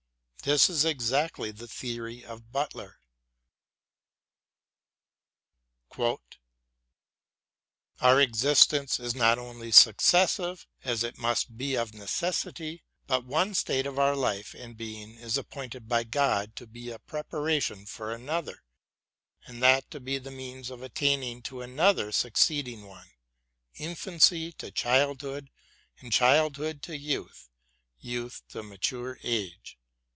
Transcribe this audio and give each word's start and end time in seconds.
This 0.43 0.71
is 0.71 0.85
exactly 0.85 1.51
the 1.51 1.67
theory 1.67 2.25
of 2.25 2.51
Butler: 2.51 2.99
Our 7.99 8.19
existence 8.19 8.99
is 8.99 9.13
not 9.13 9.37
only 9.37 9.71
successive, 9.71 10.65
as 10.83 11.03
it 11.03 11.19
must 11.19 11.59
be 11.59 11.75
of 11.75 11.93
necessity, 11.93 12.83
but 13.05 13.23
one 13.23 13.53
state 13.53 13.85
of 13.85 13.99
our 13.99 14.15
life 14.15 14.55
and 14.55 14.75
being 14.75 15.13
is 15.13 15.37
appointed 15.37 15.87
by 15.87 16.05
God 16.05 16.55
to 16.55 16.65
be 16.65 16.89
a 16.89 16.97
preparation 16.97 17.85
for 17.85 18.11
another, 18.11 18.63
and 19.45 19.61
that 19.61 19.91
to 19.91 19.99
be 19.99 20.17
the 20.17 20.31
means 20.31 20.71
of 20.71 20.81
attaining 20.81 21.43
to 21.43 21.61
another 21.61 22.11
succeeding 22.11 22.85
one, 22.87 23.11
infancy 23.75 24.51
to 24.53 24.71
childhood 24.71 25.51
and 25.99 26.11
childhood 26.11 26.81
to 26.81 26.97
youth; 26.97 27.47
youth 27.99 28.41
to 28.49 28.63
mature 28.63 29.19
age. 29.21 29.77